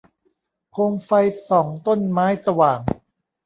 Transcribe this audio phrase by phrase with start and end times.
[0.73, 1.11] โคมไฟ
[1.47, 2.79] ส่องต้นไม้สว่าง